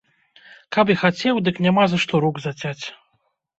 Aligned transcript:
Каб 0.77 0.85
і 0.93 0.95
хацеў, 1.01 1.35
дык 1.49 1.55
няма 1.67 1.83
за 1.93 2.01
што 2.07 2.25
рук 2.27 2.43
зацяць. 2.49 2.85